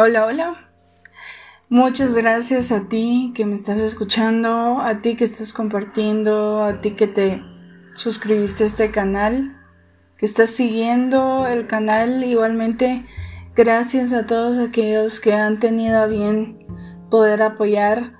[0.00, 0.70] Hola, hola.
[1.68, 6.92] Muchas gracias a ti que me estás escuchando, a ti que estás compartiendo, a ti
[6.92, 7.42] que te
[7.94, 9.60] suscribiste a este canal,
[10.16, 12.22] que estás siguiendo el canal.
[12.22, 13.06] Igualmente,
[13.56, 16.64] gracias a todos aquellos que han tenido a bien
[17.10, 18.12] poder apoyar,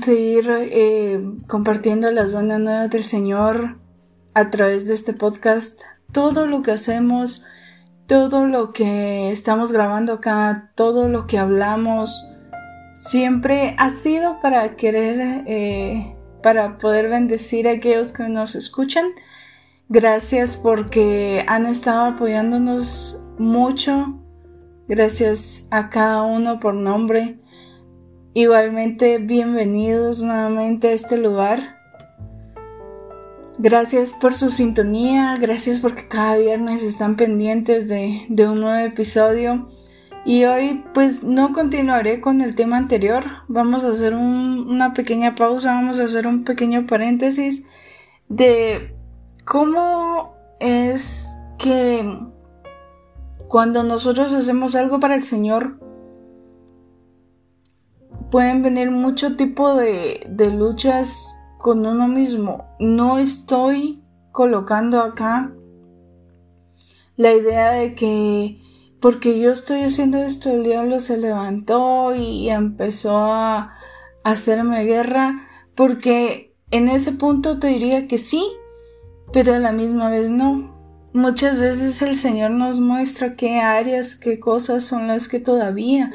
[0.00, 3.80] seguir eh, compartiendo las buenas nuevas del Señor
[4.32, 5.82] a través de este podcast.
[6.12, 7.44] Todo lo que hacemos
[8.08, 12.26] todo lo que estamos grabando acá, todo lo que hablamos,
[12.94, 19.04] siempre ha sido para querer, eh, para poder bendecir a aquellos que nos escuchan.
[19.90, 24.18] Gracias porque han estado apoyándonos mucho.
[24.88, 27.38] Gracias a cada uno por nombre.
[28.32, 31.77] Igualmente, bienvenidos nuevamente a este lugar.
[33.60, 39.68] Gracias por su sintonía, gracias porque cada viernes están pendientes de, un nuevo episodio.
[40.24, 45.74] Y hoy pues no continuaré con el tema anterior, vamos a hacer una pequeña pausa,
[45.74, 47.64] vamos a hacer un pequeño paréntesis
[48.28, 48.94] de
[49.44, 51.26] cómo es
[51.58, 52.16] que
[53.48, 55.80] cuando nosotros hacemos algo para el Señor,
[58.30, 62.76] pueden venir mucho tipo de, luchas con uno mismo.
[62.78, 65.52] No estoy colocando acá
[67.16, 68.58] la idea de que
[69.00, 73.74] porque yo estoy haciendo esto, el diablo se levantó y empezó a
[74.24, 78.44] hacerme guerra, porque en ese punto te diría que sí,
[79.32, 80.76] pero a la misma vez no.
[81.14, 86.12] Muchas veces el Señor nos muestra qué áreas, qué cosas son las que todavía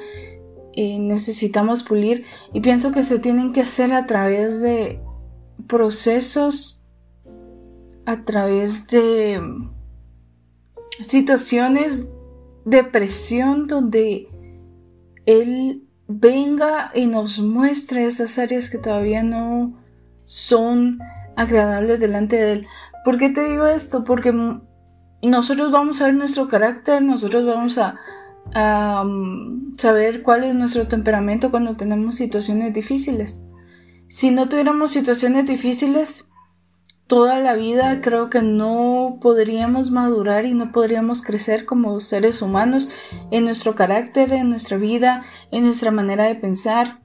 [0.75, 4.99] eh, necesitamos pulir y pienso que se tienen que hacer a través de
[5.67, 6.83] procesos
[8.05, 9.41] a través de
[11.01, 12.09] situaciones
[12.65, 14.27] de presión donde
[15.25, 19.73] Él venga y nos muestre esas áreas que todavía no
[20.25, 20.99] son
[21.35, 22.67] agradables delante de Él.
[23.03, 24.03] ¿Por qué te digo esto?
[24.03, 24.33] Porque
[25.21, 27.95] nosotros vamos a ver nuestro carácter, nosotros vamos a,
[28.53, 33.41] a um, saber cuál es nuestro temperamento cuando tenemos situaciones difíciles.
[34.07, 36.27] Si no tuviéramos situaciones difíciles,
[37.07, 42.89] toda la vida creo que no podríamos madurar y no podríamos crecer como seres humanos
[43.31, 47.01] en nuestro carácter, en nuestra vida, en nuestra manera de pensar.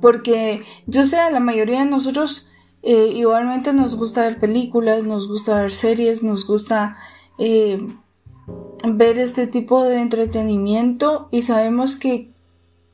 [0.00, 2.48] Porque yo sé, la mayoría de nosotros
[2.82, 6.96] eh, igualmente nos gusta ver películas, nos gusta ver series, nos gusta
[7.38, 7.84] eh,
[8.84, 12.32] ver este tipo de entretenimiento y sabemos que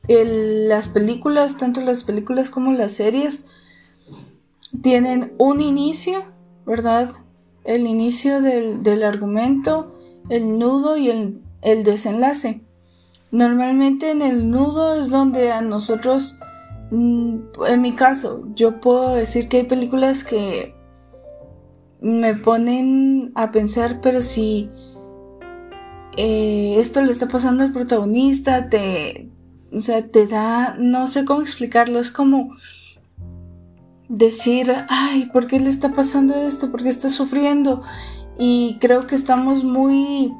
[0.07, 3.45] las películas, tanto las películas como las series,
[4.81, 6.25] tienen un inicio,
[6.65, 7.11] ¿verdad?
[7.63, 9.95] El inicio del, argumento,
[10.29, 12.61] el nudo y el, el, desenlace.
[13.31, 16.39] Normalmente en el nudo es donde a nosotros,
[16.91, 20.75] mm, en mi caso, yo puedo decir que hay películas que
[22.01, 24.69] me ponen a pensar, pero si
[26.17, 29.29] eh, esto le está pasando al protagonista, te,
[29.75, 32.55] o sea, te da, no sé cómo explicarlo, es como
[34.07, 36.71] decir, ay, ¿por qué le está pasando esto?
[36.71, 37.81] ¿Por qué está sufriendo?
[38.39, 40.33] Y creo que estamos muy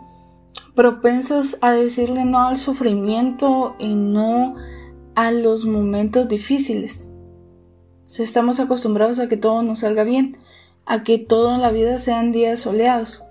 [0.74, 4.56] propensos a decirle no al sufrimiento y no
[5.16, 7.09] a los momentos difíciles.
[8.06, 10.38] O sea, estamos acostumbrados a que todo nos salga bien,
[10.85, 13.25] a que todo en la vida sean días soleados.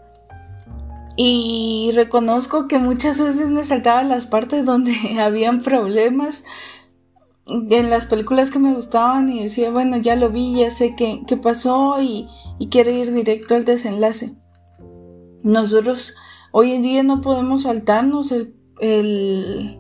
[1.16, 6.44] Y reconozco que muchas veces me saltaban las partes donde habían problemas
[7.47, 11.22] en las películas que me gustaban y decía, bueno, ya lo vi, ya sé qué,
[11.26, 12.26] qué pasó y,
[12.70, 14.34] quiero ir directo al desenlace.
[15.42, 16.16] Nosotros
[16.52, 19.78] hoy en día no podemos saltarnos el, el,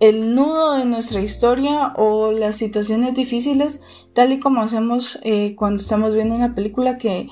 [0.00, 3.80] el nudo de nuestra historia o las situaciones difíciles
[4.14, 7.28] tal y como hacemos eh, cuando estamos viendo una película que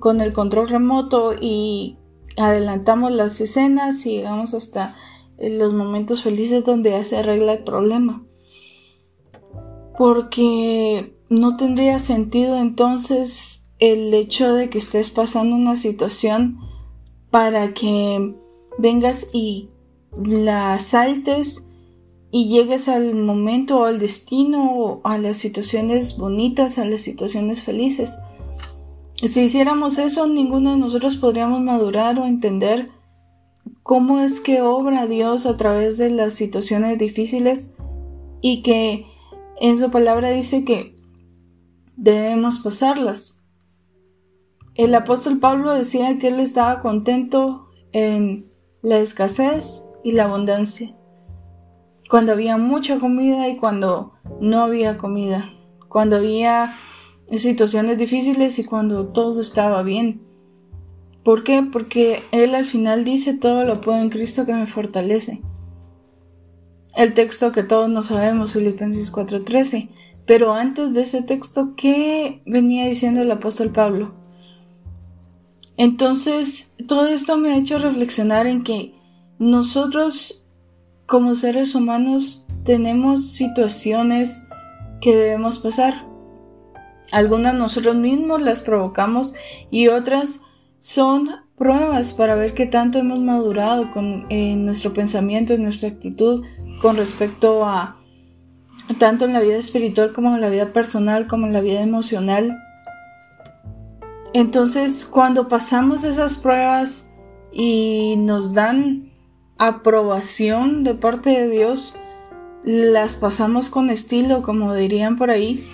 [0.00, 1.96] con el control remoto y
[2.36, 4.94] adelantamos las escenas y llegamos hasta
[5.38, 8.22] los momentos felices donde ya se arregla el problema.
[9.98, 16.58] Porque no tendría sentido entonces el hecho de que estés pasando una situación
[17.30, 18.34] para que
[18.78, 19.70] vengas y
[20.22, 21.66] la saltes
[22.30, 28.10] y llegues al momento o al destino a las situaciones bonitas, a las situaciones felices.
[29.22, 32.90] Si hiciéramos eso, ninguno de nosotros podríamos madurar o entender
[33.82, 37.70] cómo es que obra Dios a través de las situaciones difíciles
[38.42, 39.06] y que
[39.58, 40.94] en su palabra dice que
[41.96, 43.42] debemos pasarlas.
[44.74, 48.52] El apóstol Pablo decía que él estaba contento en
[48.82, 50.94] la escasez y la abundancia.
[52.10, 55.50] Cuando había mucha comida y cuando no había comida.
[55.88, 56.76] Cuando había
[57.30, 60.20] situaciones difíciles y cuando todo estaba bien.
[61.22, 61.62] ¿Por qué?
[61.62, 65.42] Porque Él al final dice todo lo puedo en Cristo que me fortalece.
[66.94, 69.90] El texto que todos no sabemos, Filipenses 4:13.
[70.24, 74.14] Pero antes de ese texto, ¿qué venía diciendo el apóstol Pablo?
[75.76, 78.94] Entonces, todo esto me ha hecho reflexionar en que
[79.38, 80.46] nosotros
[81.06, 84.42] como seres humanos tenemos situaciones
[85.00, 86.06] que debemos pasar.
[87.12, 89.34] Algunas nosotros mismos las provocamos
[89.70, 90.40] y otras
[90.78, 96.44] son pruebas para ver qué tanto hemos madurado con, en nuestro pensamiento, en nuestra actitud
[96.80, 97.96] con respecto a
[98.98, 102.56] tanto en la vida espiritual como en la vida personal, como en la vida emocional.
[104.32, 107.10] Entonces, cuando pasamos esas pruebas
[107.52, 109.10] y nos dan
[109.58, 111.96] aprobación de parte de Dios,
[112.62, 115.66] las pasamos con estilo, como dirían por ahí,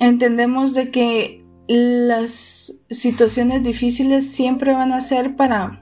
[0.00, 5.80] entendemos de que las situaciones difíciles siempre van a ser para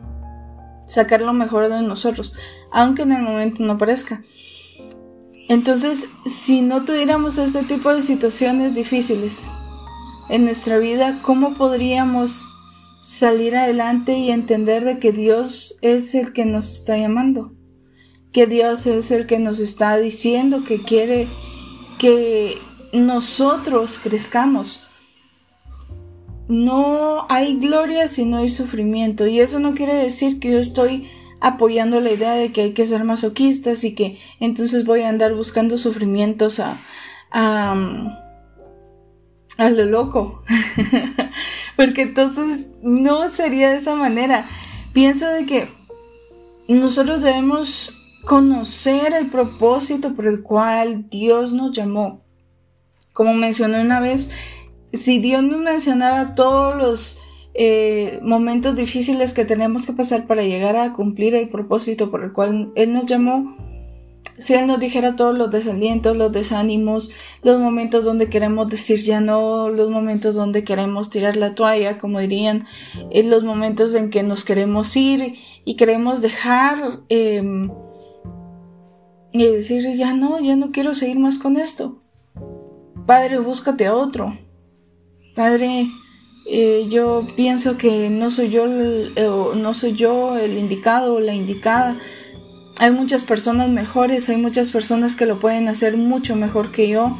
[0.87, 2.35] sacar lo mejor de nosotros,
[2.73, 4.23] aunque en el momento no parezca.
[5.49, 9.47] Entonces, si no tuviéramos este tipo de situaciones difíciles
[10.29, 12.47] en nuestra vida, ¿cómo podríamos
[13.00, 17.55] salir adelante y entender de que Dios es el que nos está llamando?
[18.32, 21.29] Que Dios es el que nos está diciendo que quiere
[21.99, 22.59] que
[22.93, 24.82] nosotros crezcamos.
[26.49, 31.08] No hay gloria si no hay sufrimiento y eso no quiere decir que yo estoy
[31.40, 35.35] apoyando la idea de que hay que ser masoquistas y que entonces voy a andar
[35.35, 36.81] buscando sufrimientos a,
[37.31, 37.76] a,
[39.58, 40.43] a lo loco.
[41.76, 44.46] Porque entonces no sería de esa manera.
[44.93, 45.69] Pienso de que
[46.67, 47.94] nosotros debemos
[48.25, 52.28] conocer el propósito por el cual Dios nos llamó.
[53.19, 54.31] Como mencioné una vez,
[54.93, 57.20] si Dios nos mencionara todos los
[57.53, 62.32] eh, momentos difíciles que tenemos que pasar para llegar a cumplir el propósito por el
[62.32, 63.56] cual Él nos llamó,
[64.38, 67.11] si Él nos dijera todos los desalientos, los desánimos,
[67.43, 72.20] los momentos donde queremos decir ya no, los momentos donde queremos tirar la toalla, como
[72.20, 72.69] dirían,
[73.11, 75.35] eh, los momentos en que nos queremos ir
[75.65, 77.69] y queremos dejar em,
[79.32, 81.99] y decir ya no, ya no quiero seguir más con esto.
[83.08, 84.38] Padre, búscate a otro.
[85.34, 85.90] Padre,
[86.46, 91.20] eh, yo pienso que no soy yo, el, eh, no soy yo el indicado o
[91.20, 91.99] la indicada.
[92.76, 97.16] Hay muchas personas mejores, hay muchas personas que lo pueden hacer mucho mejor que yo.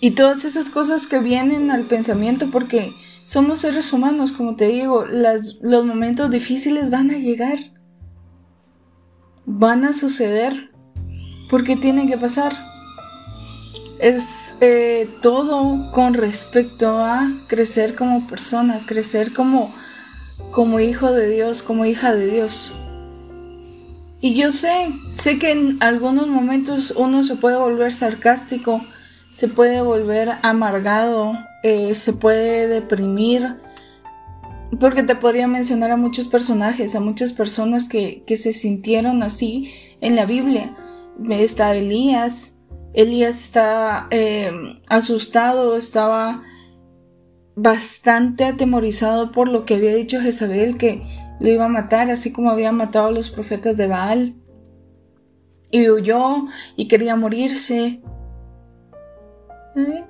[0.00, 2.94] Y todas esas cosas que vienen al pensamiento porque
[3.24, 7.58] somos seres humanos, como te digo, los momentos difíciles van a llegar.
[9.44, 10.70] Van a suceder.
[11.50, 12.73] Porque tienen que pasar.
[13.98, 14.28] Es
[14.60, 19.74] eh, todo con respecto a crecer como persona, crecer como,
[20.50, 22.72] como hijo de Dios, como hija de Dios.
[24.20, 28.80] Y yo sé, sé que en algunos momentos uno se puede volver sarcástico,
[29.30, 33.56] se puede volver amargado, eh, se puede deprimir,
[34.80, 39.72] porque te podría mencionar a muchos personajes, a muchas personas que, que se sintieron así
[40.00, 40.74] en la Biblia.
[41.28, 42.53] Está Elías,
[42.94, 44.52] Elías está eh,
[44.86, 46.44] asustado, estaba
[47.56, 51.02] bastante atemorizado por lo que había dicho Jezabel, que
[51.40, 54.34] lo iba a matar, así como había matado a los profetas de Baal.
[55.70, 56.46] Y huyó
[56.76, 58.00] y quería morirse.
[59.76, 60.04] ¿Eh?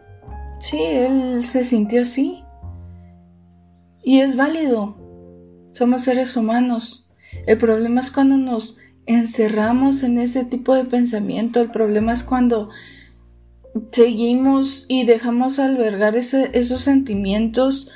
[0.61, 2.45] Sí, él se sintió así.
[4.03, 4.97] Y es válido.
[5.73, 7.11] Somos seres humanos.
[7.47, 11.61] El problema es cuando nos encerramos en ese tipo de pensamiento.
[11.61, 12.71] El problema es cuando
[13.91, 17.91] seguimos y dejamos albergar esos sentimientos,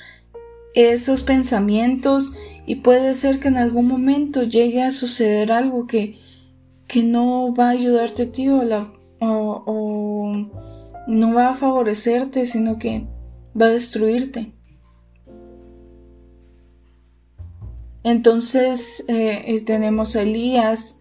[0.75, 2.33] esos pensamientos
[2.67, 6.19] y puede ser que en algún momento llegue a suceder algo que,
[6.87, 8.62] que no va a ayudarte a ti o,
[11.07, 13.07] no va a favorecerte, sino que
[13.59, 14.53] va a destruirte.
[18.03, 20.98] Entonces eh, tenemos a Elías,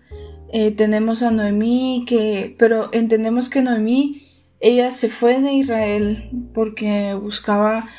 [0.51, 4.23] eh, tenemos a Noemí, que, pero entendemos que Noemí,
[4.59, 7.89] ella se fue de Israel porque buscaba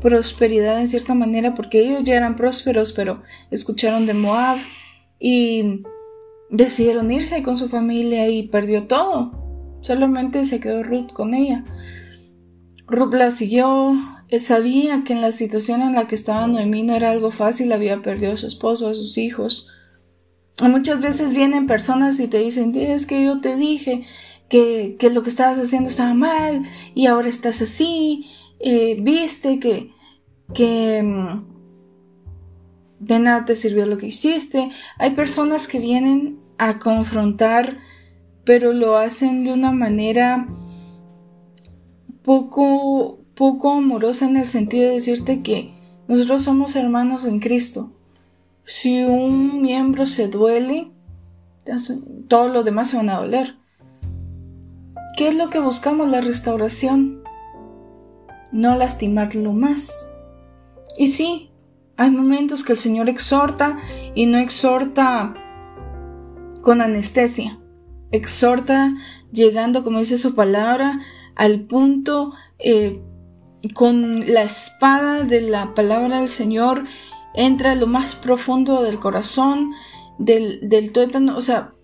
[0.00, 4.58] prosperidad en cierta manera, porque ellos ya eran prósperos, pero escucharon de Moab
[5.20, 5.82] y
[6.50, 9.78] decidieron irse con su familia y perdió todo.
[9.80, 11.64] Solamente se quedó Ruth con ella.
[12.88, 13.94] Ruth la siguió,
[14.28, 17.72] eh, sabía que en la situación en la que estaba Noemí no era algo fácil,
[17.72, 19.68] había perdido a su esposo, a sus hijos,
[20.60, 24.06] Muchas veces vienen personas y te dicen, es que yo te dije
[24.48, 28.26] que, lo que estabas haciendo estaba mal y ahora estás así,
[28.60, 29.90] eh, viste que,
[30.52, 31.52] que mm,
[33.00, 34.70] de nada te sirvió lo que hiciste.
[34.98, 37.78] Hay personas que vienen a confrontar,
[38.44, 40.46] pero lo hacen de una manera
[42.22, 45.74] poco, poco amorosa en el sentido de decirte que
[46.08, 47.90] nosotros somos hermanos en Cristo.
[48.64, 50.92] Si un miembro se duele,
[52.28, 53.56] todos los demás se van a doler.
[55.16, 56.08] ¿Qué es lo que buscamos?
[56.08, 57.22] La restauración.
[58.52, 60.10] No lastimarlo más.
[60.96, 61.50] Y sí,
[61.96, 63.78] hay momentos que el Señor exhorta
[64.14, 65.34] y no exhorta
[66.62, 67.58] con anestesia.
[68.10, 68.94] Exhorta
[69.32, 71.00] llegando, como dice su palabra,
[71.34, 73.02] al punto eh,
[73.74, 76.84] con la espada de la palabra del Señor
[77.34, 79.72] entra lo más profundo del corazón,
[80.18, 81.74] del, del tuétano, o sea,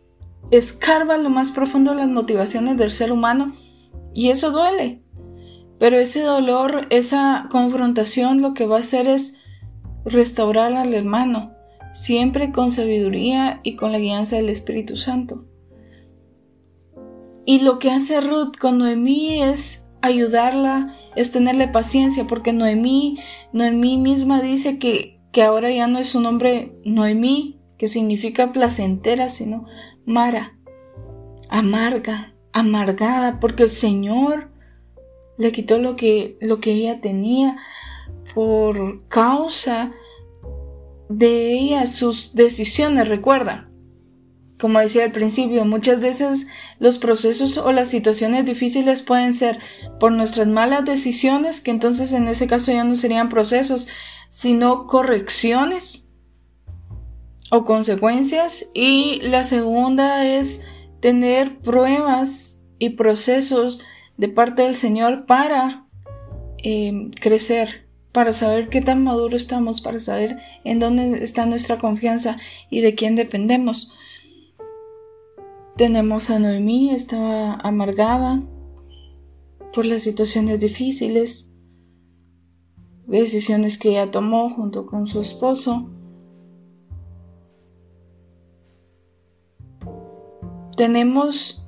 [0.51, 3.55] escarba lo más profundo las motivaciones del ser humano
[4.15, 5.03] y eso duele.
[5.79, 9.35] Pero ese dolor, esa confrontación lo que va a hacer es
[10.05, 11.53] restaurar al hermano,
[11.93, 15.45] siempre con sabiduría y con la guianza del Espíritu Santo.
[17.45, 23.19] Y lo que hace Ruth con Noemí es ayudarla, es tenerle paciencia, porque Noemí,
[23.53, 29.29] Noemí misma dice que, que ahora ya no es su nombre Noemí, que significa placentera,
[29.29, 29.67] sino
[30.05, 30.59] Mara,
[31.49, 34.51] amarga, amargada, porque el Señor
[35.37, 37.57] le quitó lo que, lo que ella tenía
[38.35, 39.93] por causa
[41.09, 43.68] de ella, sus decisiones, recuerda.
[44.59, 46.49] Como decía al principio, muchas veces
[46.81, 49.61] los procesos o las situaciones difíciles pueden ser
[50.01, 53.87] por nuestras malas decisiones, que entonces en ese caso ya no serían procesos,
[54.31, 56.09] sino correcciones
[57.51, 58.67] o consecuencias.
[58.75, 60.63] Y la segunda es
[61.01, 63.81] tener pruebas y procesos
[64.17, 65.87] de parte del Señor para
[66.65, 72.39] eh, crecer, para saber qué tan maduro estamos, para saber en dónde está nuestra confianza
[72.71, 73.93] y de quién dependemos.
[75.79, 78.43] Tenemos a Noemí, estaba amargada
[79.73, 81.53] por las situaciones difíciles,
[83.07, 85.89] decisiones que ella tomó junto con su esposo.
[90.77, 91.65] Tenemos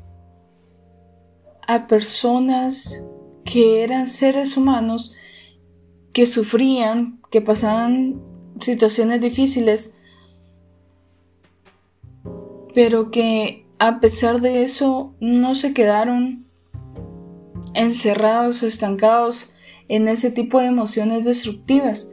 [1.68, 3.04] a personas
[3.44, 5.14] que eran seres humanos
[6.12, 8.20] que sufrían, que pasaban
[8.58, 9.94] situaciones difíciles,
[12.74, 16.44] pero que a pesar de eso no se quedaron
[17.72, 19.54] encerrados o estancados
[19.88, 22.12] en ese tipo de emociones destructivas.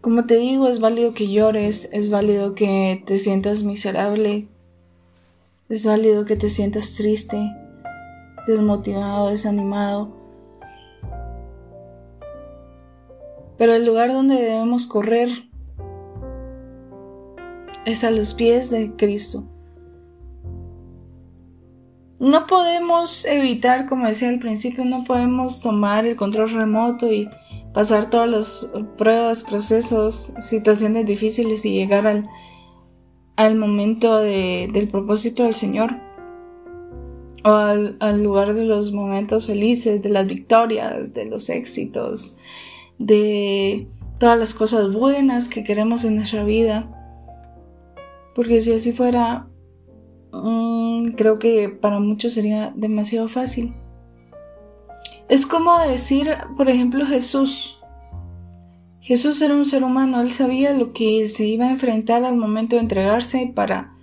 [0.00, 4.48] Como te digo, es válido que llores, es válido que te sientas miserable,
[5.68, 7.38] es válido que te sientas triste,
[8.48, 10.16] desmotivado, desanimado.
[13.56, 15.45] Pero el lugar donde debemos correr
[17.86, 19.44] es a los pies de Cristo.
[22.18, 27.28] No podemos evitar, como decía al principio, no podemos tomar el control remoto y
[27.72, 32.28] pasar todas las pruebas, procesos, situaciones difíciles y llegar al,
[33.36, 35.96] al momento del propósito del Señor
[37.44, 42.36] o al, al, lugar de los momentos felices, de las victorias, de los éxitos,
[42.98, 43.86] de
[44.18, 46.95] todas las cosas buenas que queremos en nuestra vida.
[48.36, 49.48] Porque si así fuera,
[50.30, 53.74] mm, creo que para muchos sería demasiado fácil.
[55.30, 57.80] Es como decir, por ejemplo, Jesús.
[59.00, 62.76] Jesús era un ser humano, él sabía lo que se iba a enfrentar al momento
[62.76, 63.96] de entregarse para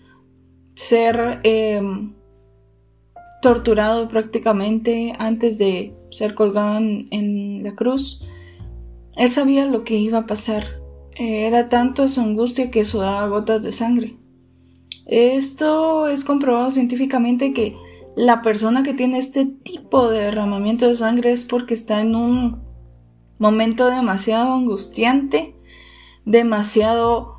[0.76, 2.16] ser em,
[3.42, 8.26] torturado prácticamente antes de ser colgado en la cruz.
[9.16, 10.82] Él sabía lo que iba a pasar.
[11.16, 14.23] Era tanto su angustia que sudaba gotas de sangre.
[15.06, 17.76] Esto es comprobado científicamente que
[18.16, 22.62] la persona que tiene este tipo de derramamiento de sangre es porque está en un
[23.40, 25.56] momento demasiado angustiante,
[26.26, 27.36] demasiado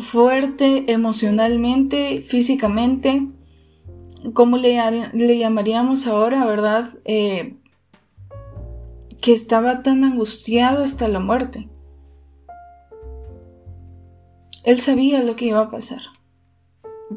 [0.00, 3.28] fuerte emocionalmente, físicamente,
[4.32, 4.80] ¿cómo le,
[5.12, 6.98] le llamaríamos ahora, verdad?
[7.04, 7.56] Eh,
[9.20, 11.68] que estaba tan angustiado hasta la muerte.
[14.64, 16.00] Él sabía lo que iba a pasar.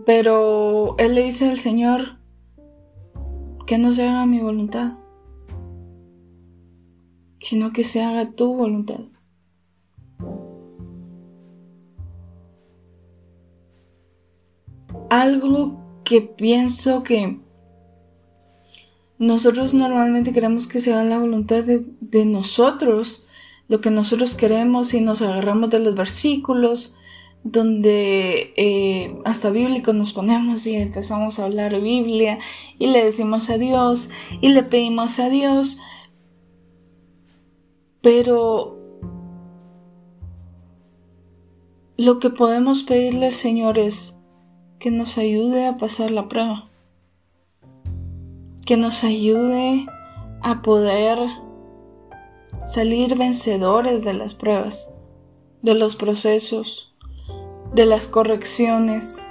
[0.05, 2.17] Pero él le dice al Señor
[3.65, 4.93] que no se haga mi voluntad,
[7.41, 9.01] sino que se haga tu voluntad.
[15.09, 17.39] algo que pienso que
[19.19, 23.25] nosotros normalmente queremos que sea la voluntad de, nosotros,
[23.67, 26.95] lo que nosotros queremos y nos agarramos de los versículos
[27.43, 32.39] donde eh, hasta bíblico nos ponemos y empezamos a hablar Biblia
[32.77, 34.09] y le decimos a Dios
[34.41, 35.79] y le pedimos a Dios,
[38.01, 38.77] pero
[41.97, 44.17] lo que podemos pedirle Señor es
[44.79, 46.69] que nos ayude a pasar la prueba,
[48.65, 49.87] que nos ayude
[50.41, 51.19] a poder
[52.59, 54.91] salir vencedores de las pruebas,
[55.61, 56.95] de los procesos,
[57.77, 59.23] de las correcciones.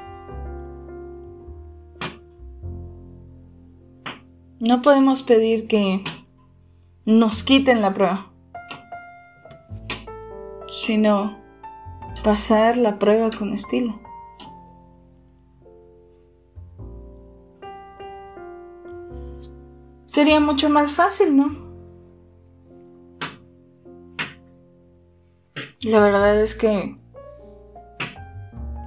[4.60, 6.04] No podemos pedir que
[7.04, 8.30] nos quiten la prueba,
[10.68, 11.36] sino
[12.22, 13.98] pasar la prueba con estilo.
[20.04, 21.66] Sería mucho más fácil, ¿no?
[25.80, 26.96] La verdad es que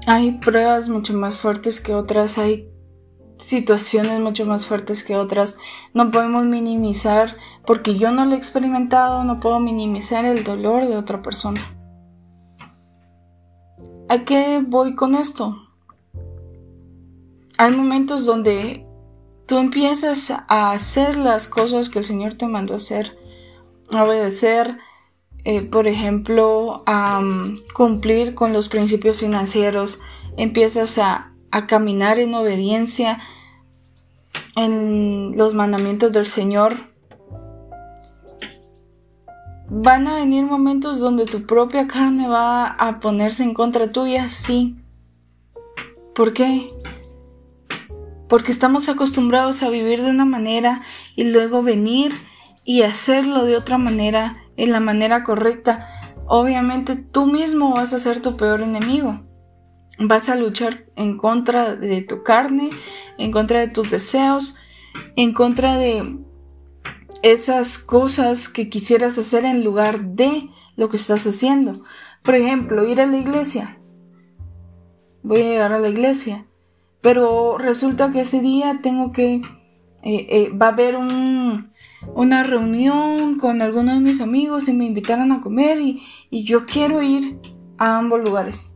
[0.09, 2.67] hay pruebas mucho más fuertes que otras, hay
[3.37, 5.59] situaciones mucho más fuertes que otras.
[5.93, 10.97] No podemos minimizar, porque yo no lo he experimentado, no puedo minimizar el dolor de
[10.97, 11.61] otra persona.
[14.09, 15.55] ¿A qué voy con esto?
[17.59, 18.87] Hay momentos donde
[19.45, 23.15] tú empiezas a hacer las cosas que el Señor te mandó hacer,
[23.91, 24.79] a obedecer,
[25.43, 27.21] eh, por ejemplo, a
[27.73, 29.99] cumplir con los principios financieros,
[30.37, 33.19] empiezas a, a caminar en obediencia
[34.55, 36.89] en los mandamientos del Señor,
[39.71, 44.75] Van a venir momentos donde tu propia carne va a ponerse en contra tuya, sí.
[46.15, 46.71] ¿Por qué?
[48.27, 50.81] Porque estamos acostumbrados a vivir de una manera
[51.15, 52.13] y luego venir
[52.65, 55.87] y hacerlo de otra manera, en la manera correcta.
[56.27, 59.21] Obviamente tú mismo vas a ser tu peor enemigo.
[59.97, 62.69] Vas a luchar en contra de tu carne,
[63.17, 64.57] en contra de tus deseos,
[65.15, 66.19] en contra de
[67.23, 71.83] esas cosas que quisieras hacer en lugar de lo que estás haciendo.
[72.21, 73.79] Por ejemplo, ir a la iglesia.
[75.23, 76.45] Voy a llegar a la iglesia.
[77.01, 79.35] Pero resulta que ese día tengo que...
[80.01, 80.95] Eh, eh, va a haber
[82.15, 86.65] una reunión con algunos de mis amigos y me invitaron a comer y, y yo
[86.65, 87.39] quiero ir
[87.77, 88.75] a ambos lugares.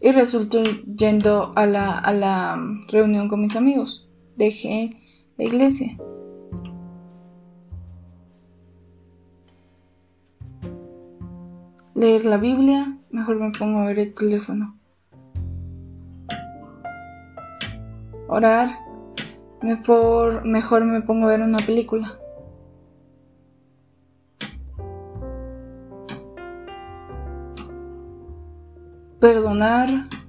[0.00, 4.08] y resultó yendo a la, a la reunión con mis amigos.
[4.36, 4.96] Dejé
[5.36, 5.96] la iglesia.
[11.94, 14.77] Leer la Biblia, mejor me pongo a ver el teléfono.
[18.38, 18.68] Orar,
[19.62, 22.20] mejor, mejor me pongo a ver una película.
[29.18, 29.88] Perdonar,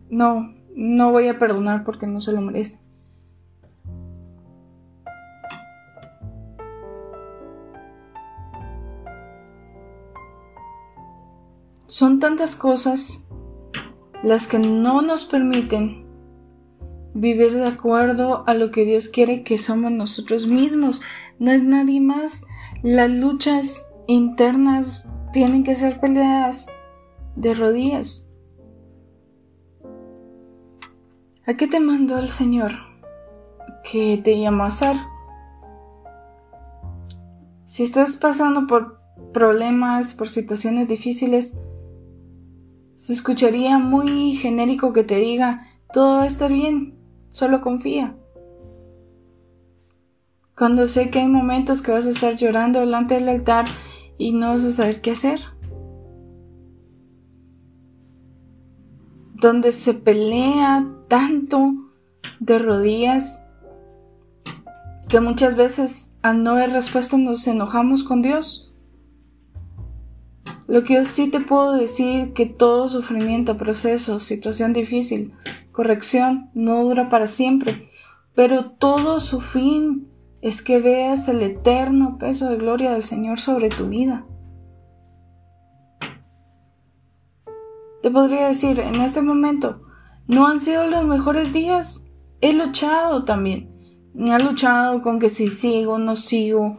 [0.09, 2.79] no, no voy a perdonar porque no se lo merece.
[11.85, 13.23] Son tantas cosas
[14.23, 16.08] las que no nos permiten
[17.19, 21.01] vivir de acuerdo a lo que Dios quiere que somos nosotros mismos,
[21.37, 22.43] no es nadie más.
[22.81, 26.67] Las luchas internas tienen que ser peleadas
[27.35, 28.31] de rodillas.
[31.45, 32.71] ¿A qué te mandó el Señor?
[33.83, 34.95] Que te llamó a hacer.
[37.65, 38.99] Si estás pasando por
[39.33, 41.53] problemas, por situaciones difíciles,
[42.95, 46.98] se escucharía muy genérico que te diga, todo está bien,
[47.29, 48.15] solo confía.
[50.57, 53.65] Cuando sé que hay momentos que vas a estar llorando delante del altar
[54.17, 55.39] y no vas a saber qué hacer.
[59.39, 61.73] donde se pelea tanto
[62.39, 63.43] de rodillas
[65.07, 68.68] que muchas veces al no haber respuesta nos enojamos con Dios.
[70.69, 75.33] Lo que yo sí te puedo decir que todo sufrimiento, proceso, situación difícil,
[75.71, 77.89] corrección no dura para siempre,
[78.35, 80.07] pero todo su fin
[80.43, 84.27] es que veas el eterno peso de gloria del Señor sobre tu vida.
[88.03, 89.81] Te podría decir, en este momento,
[90.27, 92.05] no han sido los mejores días.
[92.41, 93.75] He luchado también.
[94.15, 96.77] He luchado con que si sigo, no sigo,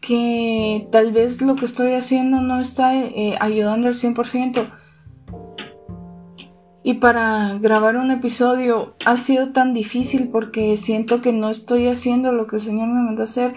[0.00, 4.70] que tal vez lo que estoy haciendo no está eh, ayudando al 100%.
[6.82, 12.32] Y para grabar un episodio ha sido tan difícil porque siento que no estoy haciendo
[12.32, 13.54] lo que el Señor me mandó hacer.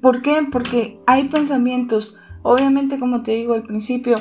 [0.00, 0.46] ¿Por qué?
[0.50, 2.18] Porque hay pensamientos.
[2.42, 4.16] Obviamente, como te digo al principio,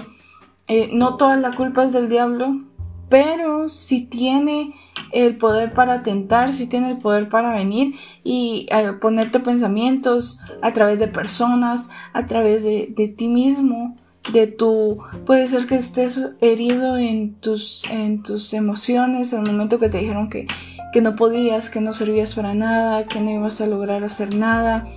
[0.67, 2.68] eh, no toda la culpa es del diablo,
[3.09, 4.73] pero si tiene
[5.11, 10.73] el poder para tentar, si tiene el poder para venir y eh, ponerte pensamientos a
[10.73, 13.95] través de personas, a través de, de, ti mismo,
[14.31, 19.89] de tu, puede ser que estés herido en tus, en tus emociones al momento que
[19.89, 20.45] te dijeron que,
[20.93, 24.87] que no podías, que no servías para nada, que no ibas a lograr hacer nada,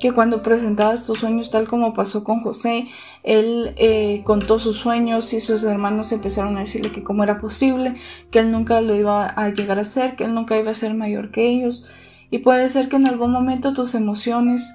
[0.00, 2.88] que cuando presentabas tus sueños, tal como pasó con José,
[3.22, 7.94] él eh, contó sus sueños y sus hermanos empezaron a decirle que cómo era posible,
[8.30, 10.94] que él nunca lo iba a llegar a ser, que él nunca iba a ser
[10.94, 11.88] mayor que ellos.
[12.30, 14.74] Y puede ser que en algún momento tus emociones,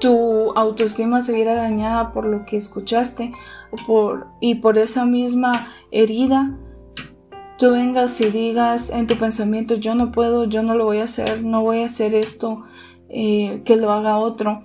[0.00, 3.32] tu autoestima se viera dañada por lo que escuchaste
[3.86, 6.56] por, y por esa misma herida.
[7.58, 11.04] Tú vengas y digas en tu pensamiento, yo no puedo, yo no lo voy a
[11.04, 12.64] hacer, no voy a hacer esto,
[13.08, 14.62] eh, que lo haga otro.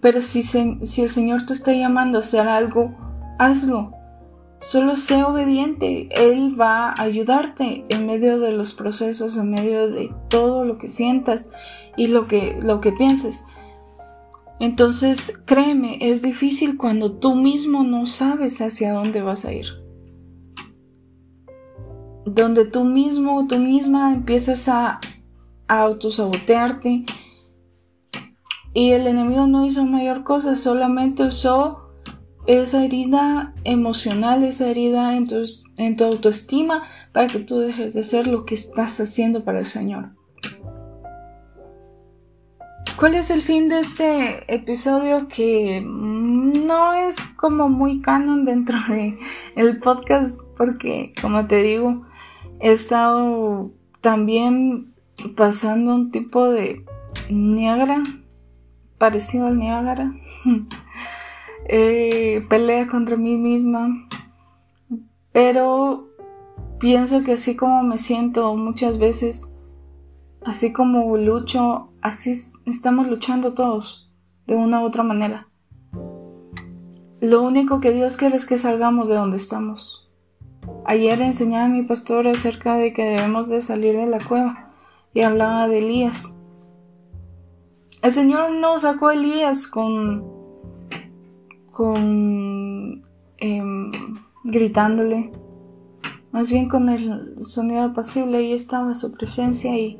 [0.00, 2.94] Pero si, si el Señor te está llamando a hacer algo,
[3.38, 3.92] hazlo.
[4.60, 6.08] Solo sé obediente.
[6.10, 10.88] Él va a ayudarte en medio de los procesos, en medio de todo lo que
[10.88, 11.48] sientas
[11.96, 13.44] y lo que, lo que pienses.
[14.60, 19.66] Entonces, créeme, es difícil cuando tú mismo no sabes hacia dónde vas a ir.
[22.24, 25.00] Donde tú mismo, tú misma empiezas a,
[25.68, 27.04] a autosabotearte,
[28.74, 31.84] y el enemigo no hizo mayor cosa, solamente usó
[32.46, 35.44] esa herida emocional, esa herida en tu,
[35.76, 36.82] en tu autoestima
[37.12, 40.10] para que tú dejes de ser lo que estás haciendo para el Señor.
[42.96, 49.18] ¿Cuál es el fin de este episodio que no es como muy canon dentro de
[49.82, 50.38] podcast?
[50.56, 52.06] Porque, como te digo,
[52.60, 54.94] he estado también
[55.36, 56.84] pasando un tipo de
[57.30, 58.02] Niagara
[58.98, 60.14] parecido al Niágara.
[61.66, 64.06] eh, pelea contra mí misma.
[65.32, 66.08] Pero
[66.78, 69.54] pienso que así como me siento muchas veces,
[70.44, 72.34] así como lucho, así
[72.66, 74.12] estamos luchando todos,
[74.46, 75.48] de una u otra manera.
[77.20, 80.10] Lo único que Dios quiere es que salgamos de donde estamos.
[80.84, 84.72] Ayer enseñaba a mi pastor acerca de que debemos de salir de la cueva
[85.14, 86.34] y hablaba de Elías.
[88.04, 90.30] El Señor no sacó a Elías con.
[91.70, 93.02] con.
[93.38, 93.90] Em,
[94.44, 95.32] gritándole.
[96.30, 98.36] Más bien con el sonido apacible.
[98.36, 99.98] Ahí estaba su presencia y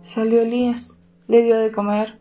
[0.00, 1.02] salió Elías.
[1.26, 2.20] Le dio de comer.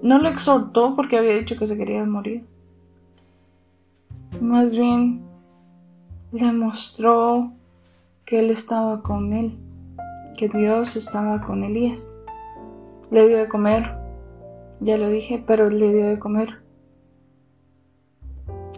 [0.00, 2.46] No lo exhortó porque había dicho que se quería morir.
[4.40, 5.22] Más bien
[6.30, 7.50] le mostró
[8.24, 9.58] que él estaba con él,
[10.38, 12.14] que Dios estaba con Elías.
[13.10, 13.96] Le dio de comer,
[14.80, 16.62] ya lo dije, pero le dio de comer.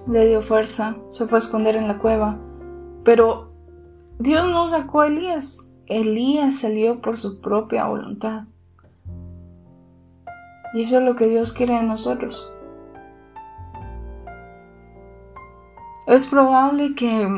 [0.08, 2.38] Le dio fuerza, se fue a esconder en la cueva.
[3.04, 3.52] Pero
[4.18, 5.70] Dios no sacó a Elías.
[5.86, 8.44] Elías salió por su propia voluntad.
[10.74, 12.50] Y eso es lo que Dios quiere de nosotros.
[16.06, 17.28] Es probable que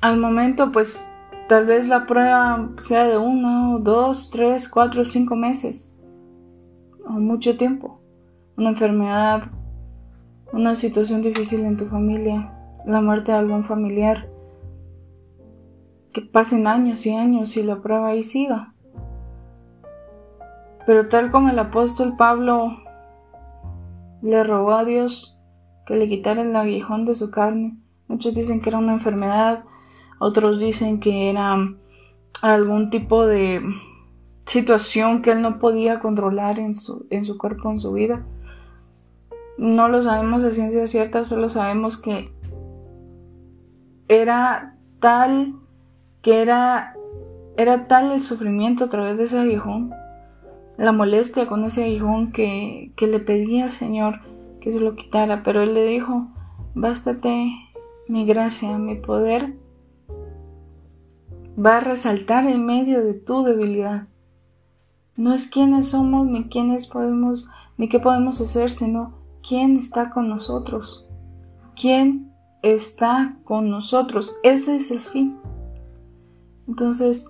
[0.00, 1.06] al momento pues
[1.52, 5.94] Tal vez la prueba sea de uno, dos, tres, cuatro, cinco meses
[7.04, 8.00] o mucho tiempo.
[8.56, 9.42] Una enfermedad,
[10.54, 12.54] una situación difícil en tu familia,
[12.86, 14.30] la muerte de algún familiar.
[16.14, 18.72] Que pasen años y años y la prueba ahí siga.
[20.86, 22.78] Pero tal como el apóstol Pablo
[24.22, 25.38] le rogó a Dios
[25.84, 27.76] que le quitara el aguijón de su carne,
[28.08, 29.64] muchos dicen que era una enfermedad,
[30.22, 31.56] otros dicen que era
[32.42, 33.60] algún tipo de
[34.46, 38.24] situación que él no podía controlar en su, en su cuerpo, en su vida.
[39.58, 42.32] No lo sabemos de ciencia cierta, solo sabemos que
[44.06, 45.56] era tal,
[46.22, 46.94] que era,
[47.56, 49.92] era tal el sufrimiento a través de ese aguijón,
[50.78, 54.20] la molestia con ese aguijón que, que le pedía al Señor
[54.60, 56.28] que se lo quitara, pero él le dijo,
[56.76, 57.50] bástate
[58.06, 59.60] mi gracia, mi poder
[61.58, 64.08] va a resaltar en medio de tu debilidad.
[65.16, 69.14] No es quiénes somos ni quiénes podemos ni qué podemos hacer, sino
[69.46, 71.06] quién está con nosotros.
[71.74, 74.36] ¿Quién está con nosotros?
[74.42, 75.38] Ese es el fin.
[76.68, 77.26] Entonces,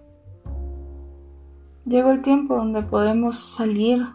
[1.87, 4.06] llegó el tiempo donde podemos salir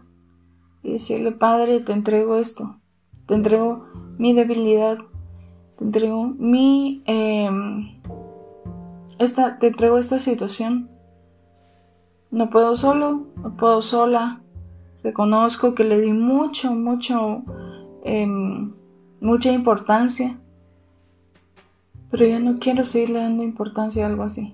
[0.84, 2.80] y decirle, Padre, te entrego esto,
[3.26, 3.86] te entrego
[4.18, 5.00] mi debilidad,
[5.78, 7.04] te entrego mi...
[7.06, 7.98] Em,
[9.20, 10.90] esta, te entrego esta situación.
[12.30, 14.42] No puedo solo, no puedo sola.
[15.04, 17.44] Reconozco que le di mucho, mucho,
[18.04, 18.74] em,
[19.22, 20.38] mucha importancia.
[22.12, 24.54] Pero ya no quiero seguirle dando importancia a algo así.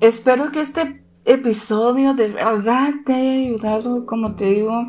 [0.00, 4.88] Espero que este episodio de verdad te haya ayudado, como te digo.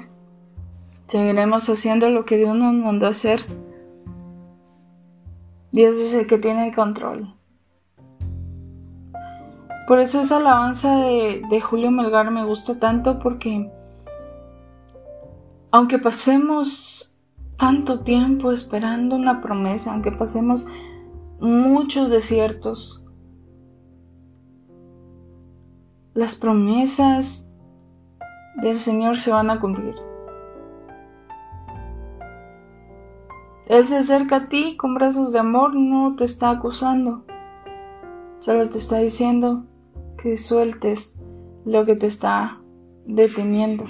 [1.08, 3.46] Seguiremos haciendo lo que Dios nos mandó hacer.
[5.78, 7.36] Dios es el que tiene el control.
[9.88, 13.72] Por eso esa alabanza de, Julio Melgar me gusta tanto porque
[15.70, 17.16] aunque pasemos
[17.58, 20.66] tanto tiempo esperando una promesa, aunque pasemos
[21.40, 23.06] muchos desiertos,
[26.16, 27.52] las promesas
[28.64, 30.07] del Señor se van a cumplir.
[33.70, 37.26] Él se acerca a ti con brazos de amor, no te está acusando,
[38.40, 39.66] solo te está diciendo
[40.18, 41.18] que sueltes
[41.66, 42.60] lo que te está
[43.06, 43.86] deteniendo.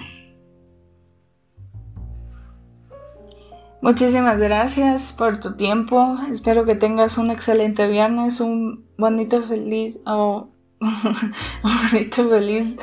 [3.81, 6.17] Muchísimas gracias por tu tiempo.
[6.31, 12.77] Espero que tengas un excelente viernes, un bonito feliz o un bonito feliz,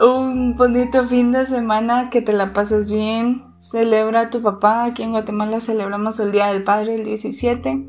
[0.00, 3.49] un bonito fin de semana, que te la pases bien.
[3.60, 4.84] Celebra a tu papá.
[4.84, 7.88] Aquí en Guatemala celebramos el Día del Padre el 17.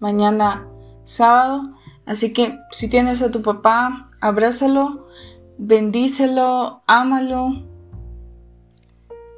[0.00, 0.66] Mañana
[1.04, 1.74] sábado.
[2.06, 5.06] Así que si tienes a tu papá, abrázalo,
[5.56, 7.52] bendícelo, ámalo,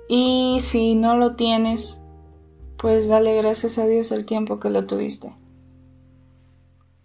[0.08, 2.00] y si no lo tienes,
[2.76, 5.34] pues dale gracias a Dios el tiempo que lo tuviste.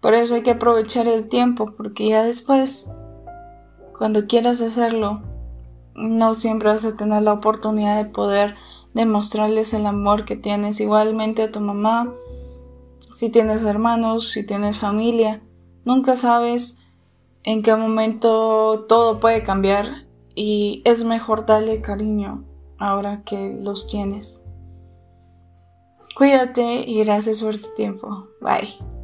[0.02, 2.90] Por eso hay que aprovechar el tiempo, porque ya después,
[3.98, 5.22] cuando quieras hacerlo,
[6.00, 8.56] no siempre vas a tener la oportunidad de poder
[8.94, 12.14] demostrarles el amor que tienes igualmente a tu mamá,
[13.12, 15.42] si tienes hermanos, si tienes familia,
[15.86, 16.78] nunca sabes
[17.44, 22.44] en qué momento todo puede cambiar y es mejor darle cariño
[22.78, 24.46] ahora que los tienes.
[26.16, 28.26] Cuídate y gracias por tu tiempo.
[28.42, 28.99] Bye.